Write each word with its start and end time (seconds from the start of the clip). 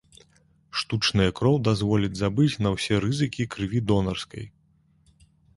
Штучная 0.81 1.27
кроў 1.41 1.59
дазволіць 1.67 2.19
забыць 2.21 2.59
на 2.67 2.73
ўсе 2.79 2.93
рызыкі 3.05 3.47
крыві 3.57 3.79
донарскай. 3.93 4.45